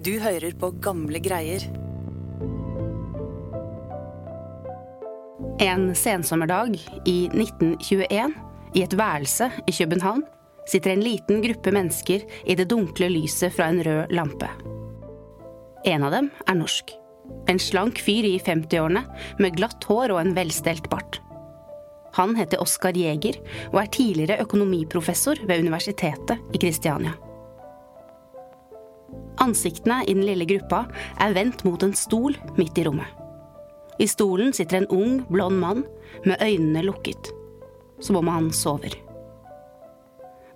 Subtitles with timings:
[0.00, 1.60] Du hører på gamle greier.
[5.60, 8.32] En sensommerdag i 1921,
[8.72, 10.24] i et værelse i København,
[10.72, 14.48] sitter en liten gruppe mennesker i det dunkle lyset fra en rød lampe.
[15.84, 16.96] En av dem er norsk.
[17.52, 19.04] En slank fyr i 50-årene
[19.36, 21.20] med glatt hår og en velstelt bart.
[22.16, 23.36] Han heter Oskar Jæger
[23.74, 27.20] og er tidligere økonomiprofessor ved Universitetet i Kristiania.
[29.40, 30.84] Ansiktene i den lille gruppa
[31.20, 33.08] er vendt mot en stol midt i rommet.
[34.00, 35.84] I stolen sitter en ung, blond mann
[36.24, 37.32] med øynene lukket,
[38.00, 38.94] som om han sover.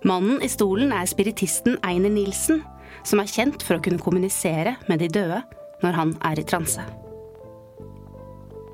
[0.05, 2.61] Mannen i stolen er spiritisten Einer Nilsen,
[3.05, 5.41] som er kjent for å kunne kommunisere med de døde
[5.83, 6.85] når han er i transe.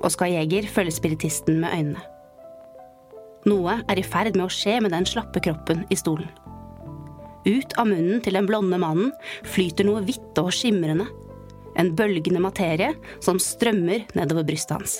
[0.02, 2.08] Oskar Jæger følger spiritisten med øynene.
[3.48, 6.28] Noe er i ferd med å skje med den slappe kroppen i stolen.
[7.44, 9.10] Ut av munnen til den blonde mannen
[9.48, 11.08] flyter noe hvitt og skimrende.
[11.78, 12.92] En bølgende materie
[13.24, 14.98] som strømmer nedover brystet hans.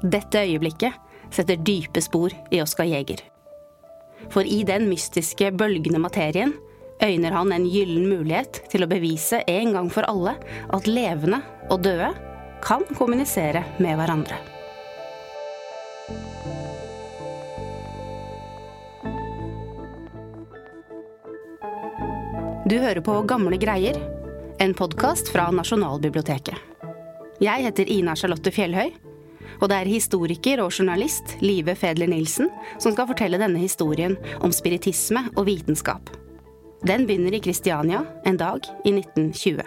[0.00, 0.96] Dette øyeblikket
[1.34, 3.20] setter dype spor i Oskar Jæger.
[4.30, 6.54] For i den mystiske, bølgende materien
[7.02, 10.36] øyner han en gyllen mulighet til å bevise en gang for alle
[10.72, 12.12] at levende og døde
[12.64, 14.40] kan kommunisere med hverandre.
[22.70, 23.96] Du hører på Gamle greier,
[24.62, 26.54] en podkast fra Nasjonalbiblioteket.
[27.42, 28.92] Jeg heter Ina Charlotte Fjellhøy,
[29.56, 32.46] og det er historiker og journalist Live Fedler Nilsen
[32.78, 36.12] som skal fortelle denne historien om spiritisme og vitenskap.
[36.86, 39.66] Den begynner i Kristiania en dag i 1920.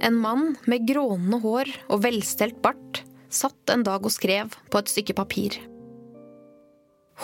[0.00, 4.90] En mann med grånende hår og velstelt bart satt en dag og skrev på et
[4.90, 5.58] stykke papir.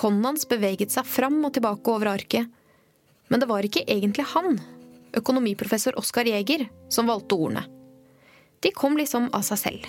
[0.03, 2.51] Hånden hans beveget seg fram og tilbake over arket,
[3.33, 4.59] men det var ikke egentlig han,
[5.17, 7.65] økonomiprofessor Oskar Jæger, som valgte ordene.
[8.61, 9.89] De kom liksom av seg selv.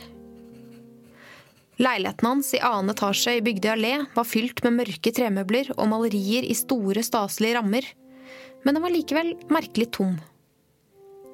[1.78, 6.48] Leiligheten hans i annen etasje i Bygdøy allé var fylt med mørke tremøbler og malerier
[6.48, 7.86] i store, staselige rammer,
[8.64, 10.16] men den var likevel merkelig tom.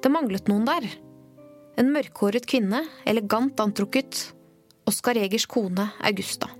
[0.04, 0.90] Det manglet noen der.
[1.80, 4.28] En mørkhåret kvinne, elegant antrukket.
[4.86, 6.50] Oskar Egers kone Augusta.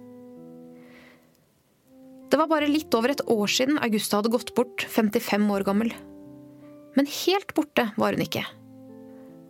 [2.31, 5.93] Det var bare litt over et år siden Augusta hadde gått bort, 55 år gammel.
[6.99, 8.43] Men helt borte var hun ikke.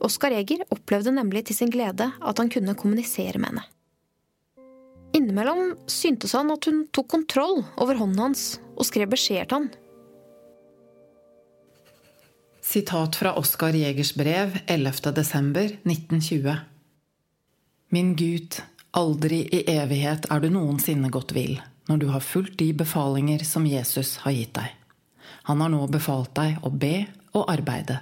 [0.05, 3.65] Oskar Eger opplevde nemlig til sin glede at han kunne kommunisere med henne.
[5.15, 8.45] Innimellom syntes han at hun tok kontroll over hånden hans
[8.75, 9.69] og skrev beskjeder til han.
[12.65, 16.57] Sitat fra Oskar Jegers brev 11.12.1920.
[17.89, 21.61] Min Gud, aldri i evighet er du noensinne gått vill,
[21.91, 24.73] når du har fulgt de befalinger som Jesus har gitt deg.
[25.45, 27.05] Han har nå befalt deg å be
[27.37, 27.99] og arbeide.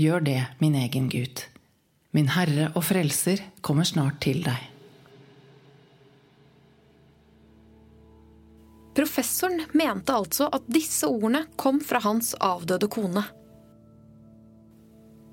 [0.00, 1.44] Gjør det, min egen Gud.
[2.16, 4.56] Min Herre og Frelser kommer snart til deg.
[8.96, 13.28] Professoren mente altså at disse ordene kom fra hans avdøde kone.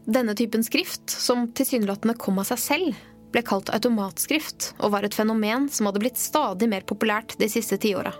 [0.09, 5.13] Denne typen skrift, som tilsynelatende kom av seg selv, ble kalt automatskrift og var et
[5.13, 8.15] fenomen som hadde blitt stadig mer populært de siste tiåra.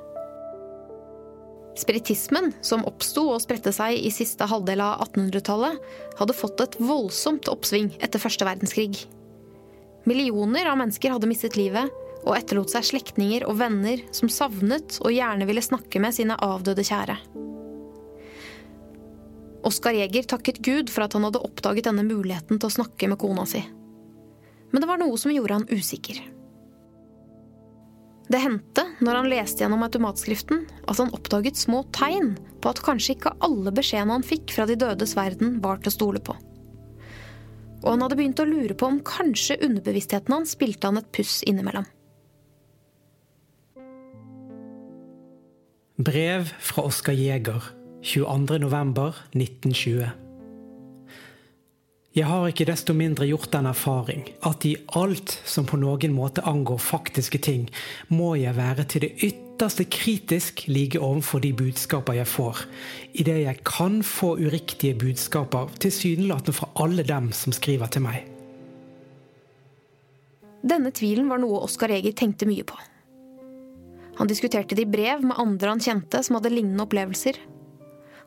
[1.79, 5.81] Spiritismen, som oppsto og spredte seg i siste halvdel av 1800-tallet,
[6.19, 9.07] hadde fått et voldsomt oppsving etter første verdenskrig.
[10.05, 11.89] Millioner av mennesker hadde mistet livet,
[12.19, 16.85] og etterlot seg slektninger og venner som savnet og gjerne ville snakke med sine avdøde
[16.85, 17.48] kjære.
[19.67, 23.19] Oskar Jæger takket Gud for at han hadde oppdaget denne muligheten til å snakke med
[23.19, 23.61] kona si.
[24.71, 26.21] Men det var noe som gjorde han usikker.
[28.29, 33.15] Det hendte, når han leste gjennom automatskriften, at han oppdaget små tegn på at kanskje
[33.15, 36.35] ikke alle beskjedene han fikk fra de dødes verden, var til å stole på.
[37.79, 41.39] Og han hadde begynt å lure på om kanskje underbevisstheten hans spilte han et puss
[41.49, 41.87] innimellom.
[45.99, 47.73] Brev fra Oskar Jæger
[48.03, 50.09] 22.11.1920.
[52.17, 56.41] Jeg har ikke desto mindre gjort den erfaring at i alt som på noen måte
[56.47, 57.69] angår faktiske ting,
[58.09, 62.57] må jeg være til det ytterste kritisk like overfor de budskaper jeg får,
[63.13, 68.25] idet jeg kan få uriktige budskaper tilsynelatende fra alle dem som skriver til meg.
[70.65, 72.75] Denne tvilen var noe Oskar Eger tenkte mye på.
[74.19, 77.37] Han diskuterte det i brev med andre han kjente som hadde lignende opplevelser.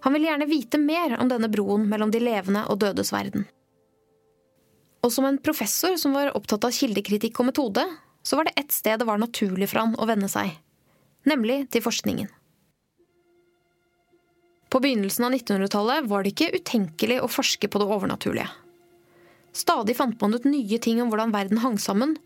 [0.02, 3.46] Han ville gjerne vite mer om denne broen mellom de levende og dødes verden.
[5.02, 7.86] Og som en professor som var opptatt av kildekritikk og metode,
[8.22, 10.54] så var det ett sted det var naturlig for han å vende seg.
[11.26, 12.30] Nemlig til forskningen.
[14.72, 18.48] På begynnelsen av 1900-tallet var det ikke utenkelig å forske på det overnaturlige.
[19.52, 22.16] Stadig fant man ut nye ting om hvordan verden hang sammen,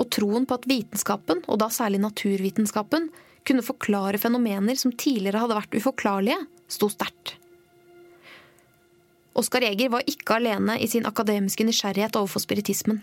[0.00, 3.10] og troen på at vitenskapen, og da særlig naturvitenskapen,
[3.44, 6.38] kunne forklare fenomener som tidligere hadde vært uforklarlige,
[6.70, 7.36] sto sterkt.
[9.38, 13.00] Oskar Eger var ikke alene i sin akademiske nysgjerrighet overfor spiritismen.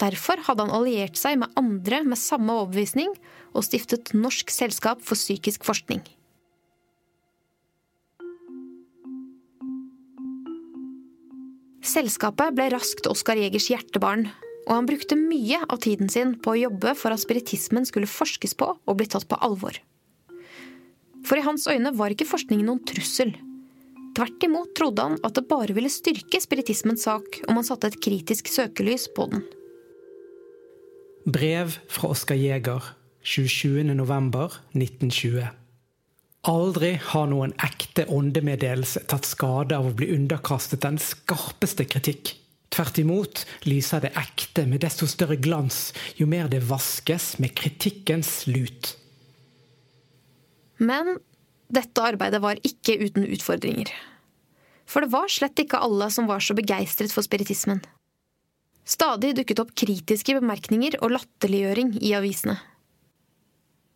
[0.00, 3.12] Derfor hadde han alliert seg med andre med samme overbevisning
[3.52, 6.00] og stiftet Norsk selskap for psykisk forskning.
[11.90, 14.28] Selskapet ble raskt Oskar Jegers hjertebarn,
[14.68, 18.54] og han brukte mye av tiden sin på å jobbe for at spiritismen skulle forskes
[18.60, 19.74] på og bli tatt på alvor.
[21.26, 23.30] For i hans øyne var ikke forskningen noen trussel.
[24.16, 28.02] Tvert imot trodde han at det bare ville styrke spiritismens sak om han satte et
[28.02, 29.42] kritisk søkelys på den.
[31.30, 32.82] Brev fra Oskar Jæger
[33.24, 35.48] 27.11.1920.
[36.48, 42.36] Aldri har noen ekte åndemeddelelse tatt skade av å bli underkastet den skarpeste kritikk.
[42.70, 48.46] Tvert imot lyser det ekte med desto større glans jo mer det vaskes med kritikkens
[48.48, 48.94] lut.
[50.80, 51.18] Men
[51.70, 53.92] dette arbeidet var ikke uten utfordringer.
[54.90, 57.82] For det var slett ikke alle som var så begeistret for spiritismen.
[58.88, 62.56] Stadig dukket opp kritiske bemerkninger og latterliggjøring i avisene.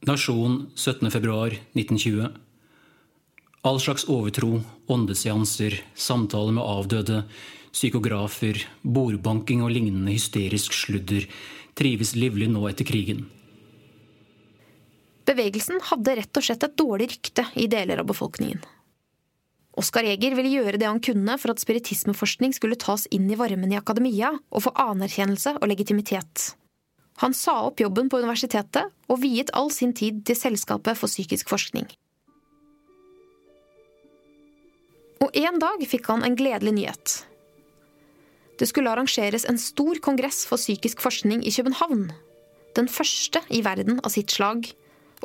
[0.06, 2.28] Nasjon 17.2.1920.
[3.64, 4.60] All slags overtro,
[4.92, 7.22] åndeseanser, samtaler med avdøde,
[7.72, 11.24] psykografer, bordbanking og lignende hysterisk sludder
[11.74, 13.24] trives livlig nå etter krigen.
[15.24, 18.60] Bevegelsen hadde rett og slett et dårlig rykte i deler av befolkningen.
[19.80, 23.72] Oskar Eger ville gjøre det han kunne for at spiritismeforskning skulle tas inn i varmen
[23.72, 26.52] i akademia og få anerkjennelse og legitimitet.
[27.22, 31.50] Han sa opp jobben på universitetet og viet all sin tid til Selskapet for psykisk
[31.50, 31.86] forskning.
[35.24, 37.14] Og en dag fikk han en gledelig nyhet.
[38.58, 42.10] Det skulle arrangeres en stor kongress for psykisk forskning i København.
[42.74, 44.68] Den første i verden av sitt slag,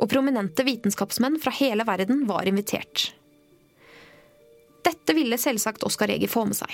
[0.00, 3.10] og prominente vitenskapsmenn fra hele verden var invitert.
[4.86, 6.72] Dette ville selvsagt Oskar Eger få med seg.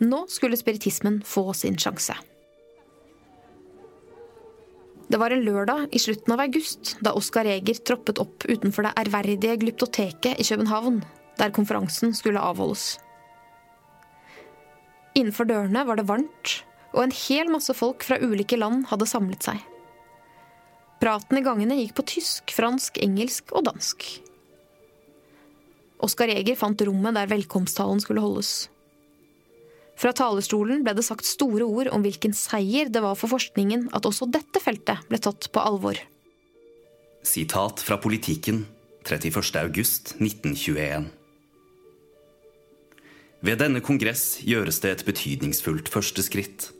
[0.00, 2.16] Nå skulle spiritismen få sin sjanse.
[5.10, 8.94] Det var en lørdag i slutten av august da Oskar Eger troppet opp utenfor det
[9.02, 11.02] ærverdige Glyptoteket i København,
[11.36, 12.94] der konferansen skulle avholdes.
[15.18, 16.54] Innenfor dørene var det varmt,
[16.94, 19.69] og en hel masse folk fra ulike land hadde samlet seg.
[21.00, 24.04] Praten i gangene gikk på tysk, fransk, engelsk og dansk.
[26.04, 28.68] Oskar Eger fant rommet der velkomsttalen skulle holdes.
[30.00, 34.06] Fra talerstolen ble det sagt store ord om hvilken seier det var for forskningen at
[34.08, 35.96] også dette feltet ble tatt på alvor.
[37.20, 38.64] Sitat fra Politikken
[39.04, 41.10] 31.8.1921.
[43.44, 46.70] Ved denne kongress gjøres det et betydningsfullt første skritt.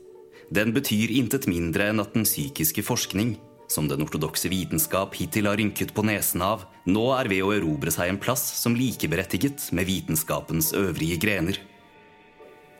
[0.53, 3.37] Den betyr intet mindre enn at den psykiske forskning,
[3.71, 7.93] som den ortodokse vitenskap hittil har rynket på nesen av, nå er ved å erobre
[7.93, 11.61] seg en plass som likeberettiget med vitenskapens øvrige grener.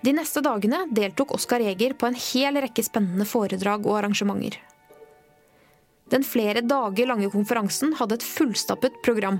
[0.01, 4.57] De neste dagene deltok Oskar Eger på en hel rekke spennende foredrag og arrangementer.
[6.11, 9.39] Den flere dager lange konferansen hadde et fullstappet program.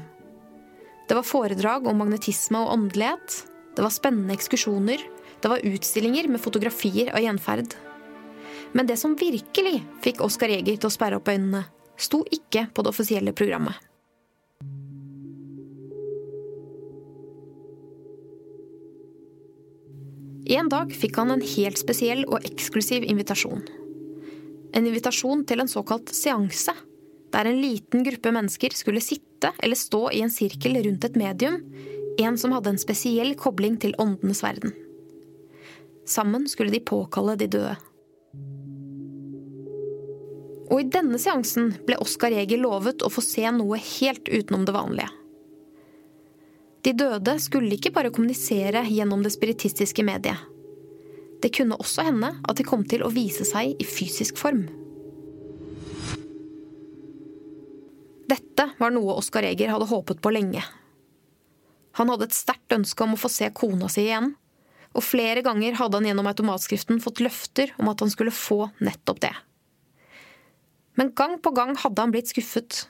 [1.09, 3.41] Det var foredrag om magnetisme og åndelighet.
[3.75, 5.01] Det var spennende ekskursjoner.
[5.41, 7.73] Det var utstillinger med fotografier av gjenferd.
[8.73, 11.65] Men det som virkelig fikk Oskar Eger til å sperre opp øynene,
[11.99, 13.75] sto ikke på det offisielle programmet.
[20.51, 23.61] En dag fikk han en helt spesiell og eksklusiv invitasjon.
[24.75, 26.73] En invitasjon til en såkalt seanse,
[27.31, 31.61] der en liten gruppe mennesker skulle sitte eller stå i en sirkel rundt et medium,
[32.19, 34.75] en som hadde en spesiell kobling til åndenes verden.
[36.07, 37.77] Sammen skulle de påkalle de døde.
[40.71, 44.75] Og i denne seansen ble Oskar Jeger lovet å få se noe helt utenom det
[44.75, 45.09] vanlige.
[46.81, 50.39] De døde skulle ikke bare kommunisere gjennom det spiritistiske mediet.
[51.41, 54.63] Det kunne også hende at de kom til å vise seg i fysisk form.
[58.31, 60.63] Dette var noe Oskar Eger hadde håpet på lenge.
[61.99, 64.31] Han hadde et sterkt ønske om å få se kona si igjen,
[64.95, 69.21] og flere ganger hadde han gjennom automatskriften fått løfter om at han skulle få nettopp
[69.27, 69.33] det.
[70.99, 72.85] Men gang på gang hadde han blitt skuffet,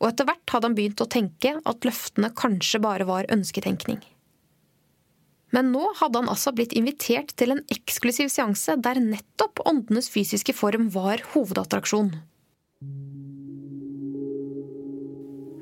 [0.00, 4.00] og etter hvert hadde han begynt å tenke at løftene kanskje bare var ønsketenkning.
[5.52, 10.54] Men nå hadde han altså blitt invitert til en eksklusiv seanse der nettopp åndenes fysiske
[10.56, 12.14] form var hovedattraksjon.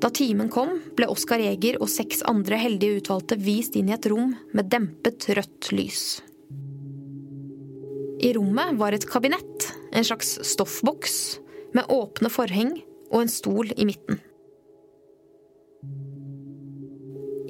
[0.01, 4.07] Da timen kom, ble Oskar Jæger og seks andre heldige utvalgte vist inn i et
[4.09, 6.05] rom med dempet rødt lys.
[8.21, 11.41] I rommet var et kabinett, en slags stoffboks,
[11.77, 12.75] med åpne forheng
[13.11, 14.19] og en stol i midten.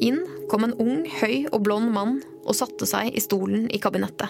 [0.01, 4.29] Inn kom en ung, høy og blond mann og satte seg i stolen i kabinettet.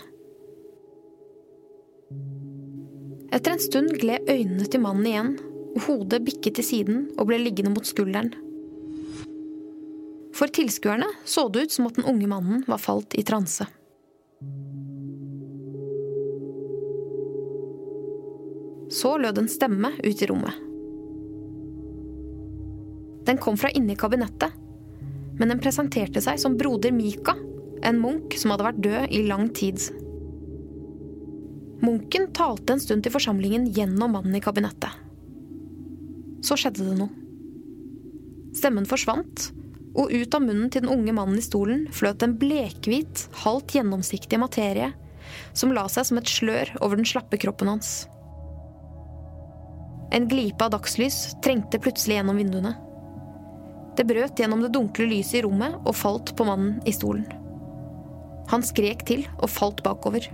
[3.31, 5.35] Etter en stund gled øynene til mannen igjen,
[5.71, 8.33] og hodet bikket til siden og ble liggende mot skulderen.
[10.35, 13.67] For tilskuerne så det ut som at den unge mannen var falt i transe.
[19.01, 20.57] Så lød en stemme ut i rommet.
[23.25, 24.61] Den kom fra inni kabinettet
[25.41, 27.33] men den presenterte seg som broder Mika,
[27.81, 29.81] en munk som hadde vært død i lang tid.
[31.81, 34.93] Munken talte en stund til forsamlingen gjennom mannen i kabinettet.
[36.45, 37.09] Så skjedde det noe.
[38.53, 39.47] Stemmen forsvant,
[39.97, 44.39] og ut av munnen til den unge mannen i stolen fløt en blekhvit, halvt gjennomsiktig
[44.39, 44.91] materie
[45.57, 48.03] som la seg som et slør over den slappe kroppen hans.
[50.11, 52.73] En glipe av dagslys trengte plutselig gjennom vinduene.
[53.95, 57.25] Det brøt gjennom det dunkle lyset i rommet og falt på mannen i stolen.
[58.51, 60.25] Han skrek til og falt bakover.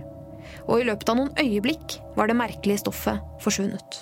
[0.66, 4.00] Og i løpet av noen øyeblikk var det merkelige stoffet forsvunnet.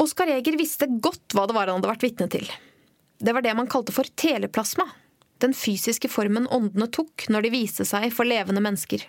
[0.00, 2.44] Oskar Jæger visste godt hva det var han hadde vært vitne til.
[3.20, 4.86] Det var det man kalte for teleplasma.
[5.40, 9.04] Den fysiske formen åndene tok når de viste seg for levende mennesker.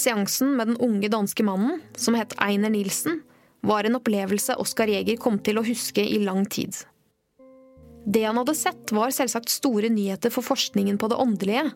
[0.00, 3.20] Seansen med den unge danske mannen, som het Einer Nilsen,
[3.60, 6.72] var en opplevelse Oskar Jæger kom til å huske i lang tid.
[8.06, 11.66] Det han hadde sett, var selvsagt store nyheter for forskningen på det åndelige,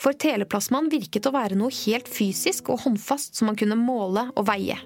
[0.00, 4.48] for teleplasmaen virket å være noe helt fysisk og håndfast som man kunne måle og
[4.48, 4.78] veie.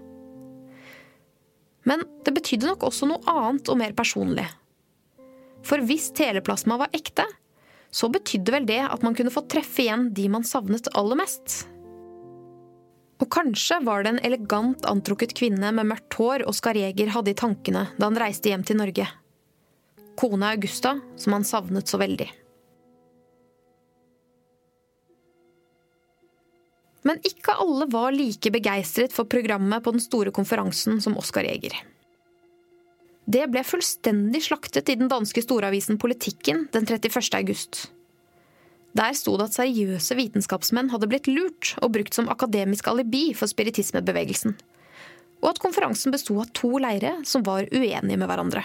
[1.86, 4.48] Men det betydde nok også noe annet og mer personlig.
[5.64, 7.24] For hvis teleplasma var ekte,
[7.94, 11.62] så betydde vel det at man kunne få treffe igjen de man savnet aller mest.
[13.18, 17.38] Og kanskje var det en elegant antrukket kvinne med mørkt hår Oskar Jæger hadde i
[17.38, 19.08] tankene da han reiste hjem til Norge.
[20.18, 22.28] Kona Augusta, som han savnet så veldig.
[27.06, 31.76] Men ikke alle var like begeistret for programmet på den store konferansen som Oskar Jæger.
[33.28, 37.28] Det ble fullstendig slaktet i den danske storavisen Politikken den 31.
[37.36, 37.88] august.
[38.98, 43.46] Der sto det at seriøse vitenskapsmenn hadde blitt lurt og brukt som akademisk alibi for
[43.46, 44.56] spiritismebevegelsen.
[45.38, 48.64] Og at konferansen besto av to leire som var uenige med hverandre.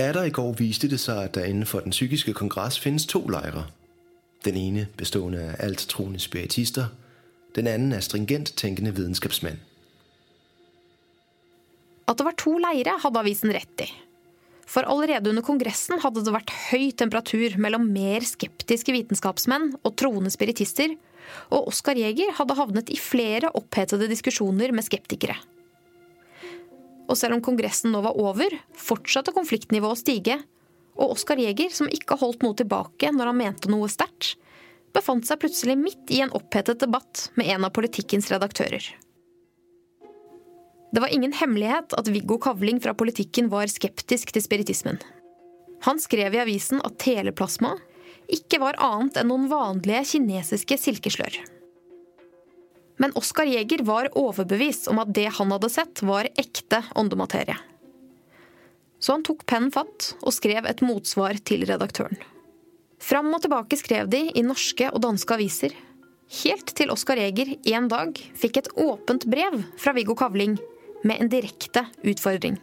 [0.00, 3.68] Atter i går viste det seg at det innenfor Den psykiske kongress finnes to leirer.
[4.44, 6.88] Den ene bestående av alttroende spiritister.
[7.54, 9.60] Den annen er stringent tenkende vitenskapsmenn.
[12.08, 13.90] At det var to leire, hadde avisen rett i.
[14.68, 20.32] For allerede under Kongressen hadde det vært høy temperatur mellom mer skeptiske vitenskapsmenn og troende
[20.32, 20.94] spiritister,
[21.52, 25.36] og Oskar Jæger hadde havnet i flere opphetede diskusjoner med skeptikere.
[27.10, 30.38] Og selv om Kongressen nå var over, fortsatte konfliktnivået å stige,
[30.96, 34.36] og Oskar Jæger, som ikke holdt noe tilbake når han mente noe sterkt,
[34.92, 38.84] befant seg plutselig midt i en opphetet debatt med en av politikkens redaktører.
[40.92, 44.98] Det var ingen hemmelighet at Viggo Kavling fra Politikken var skeptisk til spiritismen.
[45.82, 47.78] Han skrev i avisen at teleplasma
[48.32, 51.38] ikke var annet enn noen vanlige kinesiske silkeslør.
[53.00, 57.56] Men Oskar Jæger var overbevist om at det han hadde sett, var ekte åndematerie.
[59.02, 62.20] Så han tok pennen fatt og skrev et motsvar til redaktøren.
[63.02, 65.72] Fram og tilbake skrev de i norske og danske aviser,
[66.44, 70.60] helt til Oskar Jæger en dag fikk et åpent brev fra Viggo Kavling
[71.04, 72.58] med en direkte utfordring.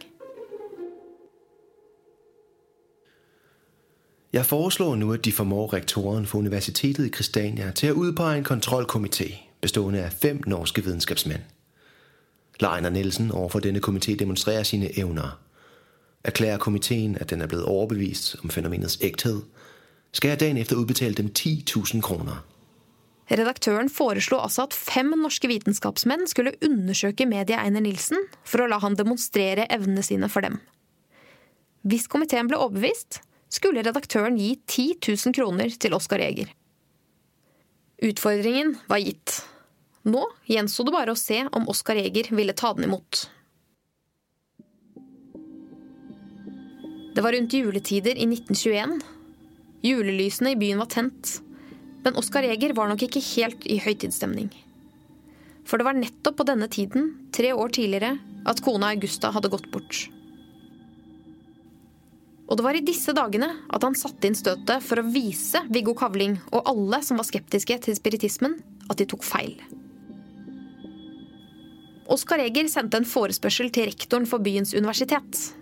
[4.32, 8.44] Jeg foreslår nå at de formår rektoren for Universitetet i Kristiania til å utpege en
[8.44, 11.42] kontrollkomité bestående av fem norske vitenskapsmenn.
[12.60, 15.40] La Einar Nielsen overfor denne komité demonstrere sine evner.
[16.24, 19.42] Erklærer komiteen at den er blitt overbevist om fenomenets ekthet,
[20.12, 22.49] skal jeg dagen efter utbetale dem 10 000 kroner.
[23.30, 28.80] Redaktøren foreslo altså at fem norske vitenskapsmenn skulle undersøke mediet Einer Nilsen for å la
[28.82, 30.58] han demonstrere evnene sine for dem.
[31.86, 33.20] Hvis komiteen ble overbevist,
[33.50, 36.50] skulle redaktøren gi 10 000 kroner til Oskar Jæger.
[38.02, 39.40] Utfordringen var gitt.
[40.10, 43.28] Nå gjensto det bare å se om Oskar Jæger ville ta den imot.
[47.14, 48.98] Det var rundt juletider i 1921.
[49.86, 51.38] Julelysene i byen var tent.
[52.04, 54.48] Men Oskar Jæger var nok ikke helt i høytidsstemning.
[55.68, 58.16] For det var nettopp på denne tiden, tre år tidligere,
[58.48, 60.06] at kona Augusta hadde gått bort.
[62.50, 65.94] Og det var i disse dagene at han satte inn støtet for å vise Viggo
[65.94, 68.56] Kavling og alle som var skeptiske til spiritismen,
[68.90, 69.54] at de tok feil.
[72.10, 75.52] Oskar Eger sendte en forespørsel til rektoren for byens universitet.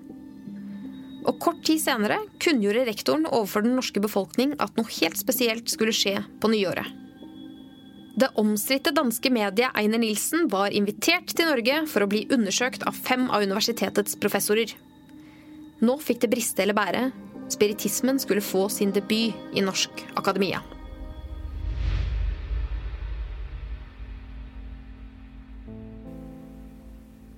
[1.29, 5.93] Og kort tid senere kunngjorde rektoren overfor den norske befolkning at noe helt spesielt skulle
[5.93, 6.89] skje på nyåret.
[8.19, 12.97] Det omstridte danske mediet Einer Nilsen var invitert til Norge for å bli undersøkt av
[12.97, 14.73] fem av universitetets professorer.
[15.85, 17.05] Nå fikk det briste eller bære.
[17.53, 20.65] Spiritismen skulle få sin debut i norsk akademia.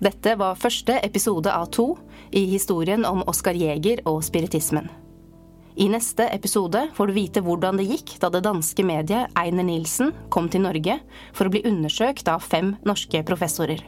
[0.00, 1.90] Dette var første episode av to
[2.33, 4.88] i historien om Oskar Jæger og spiritismen.
[5.76, 10.14] I neste episode får du vite hvordan det gikk da det danske mediet Einer Nilsen
[10.33, 10.97] kom til Norge
[11.37, 13.85] for å bli undersøkt av fem norske professorer.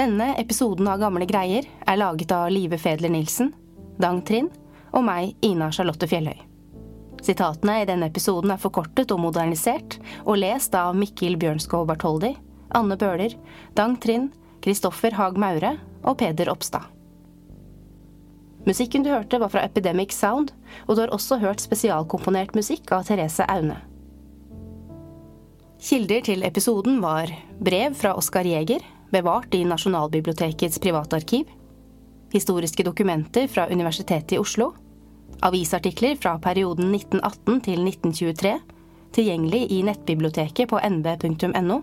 [0.00, 3.52] Denne episoden av Gamle greier er laget av Live Fedler Nilsen,
[4.00, 4.56] Dang Trind
[4.96, 6.38] og meg, Ina Charlotte Fjellhøy.
[7.20, 12.32] Sitatene i denne episoden er forkortet og modernisert, og lest av Mikkel Bjørnskov Bartholdi,
[12.72, 13.36] Anne Bøhler,
[13.76, 14.32] Dang Trind,
[14.64, 16.88] Kristoffer Haag Maure og Peder Oppstad.
[18.68, 20.50] Musikken du hørte, var fra Epidemic Sound,
[20.86, 23.78] og du har også hørt spesialkomponert musikk av Therese Aune.
[25.80, 27.32] Kilder til episoden var
[27.64, 31.48] brev fra Oskar Jæger, bevart i Nasjonalbibliotekets privatarkiv,
[32.34, 34.74] historiske dokumenter fra Universitetet i Oslo,
[35.42, 38.52] avisartikler fra perioden 1918 til 1923,
[39.16, 41.80] tilgjengelig i nettbiblioteket på nb.no,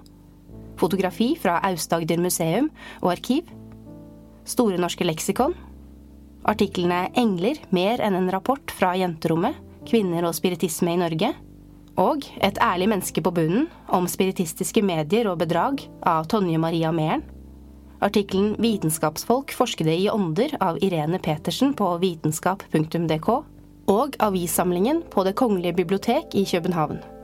[0.78, 2.70] fotografi fra Aust-Agder museum
[3.02, 3.50] og arkiv,
[4.48, 5.52] Store norske leksikon,
[6.48, 11.34] artiklene 'Engler mer enn en rapport fra jenterommet', 'Kvinner og spiritisme i Norge',
[11.98, 17.24] og 'Et ærlig menneske på bunnen' om spiritistiske medier og bedrag av Tonje Maria Mæren.
[18.02, 23.30] Artikkelen 'Vitenskapsfolk forskede i ånder' av Irene Petersen på vitenskap.dk.
[23.88, 27.17] Og avissamlingen på Det kongelige bibliotek i København.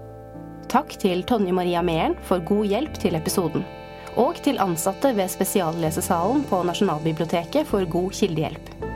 [0.72, 3.66] Takk til Tonje Maria Mæren for god hjelp til episoden.
[4.16, 8.93] Og til ansatte ved Spesiallesesalen på Nasjonalbiblioteket for god kildehjelp.